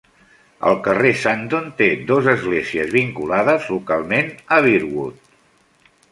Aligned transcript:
el 0.69 0.77
carrer 0.85 1.09
Sandon 1.23 1.67
té 1.81 1.89
dos 2.11 2.29
esglésies 2.31 2.89
vinculades 2.95 3.67
localment 3.75 4.31
a 4.57 4.57
Bearwood. 4.69 5.21